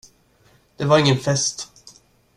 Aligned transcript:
Det 0.77 0.85
var 0.89 0.97
ingen 0.97 1.17
fest! 1.17 1.69